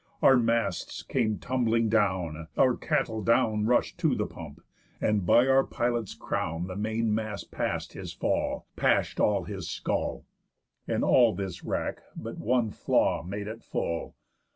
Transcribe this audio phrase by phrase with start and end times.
[0.23, 4.61] Our masts came tumbling down, our cattle down Rush'd to the pump,
[4.99, 10.25] and by our pilot's crown The main mast pass'd his fall, pash'd all his skull,
[10.87, 14.15] And all this wrack but one flaw made at full.